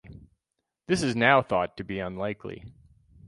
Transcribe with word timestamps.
This 0.87 1.03
is 1.03 1.15
now 1.15 1.43
thought 1.43 1.77
to 1.77 1.83
be 1.83 1.99
unlikely. 1.99 2.63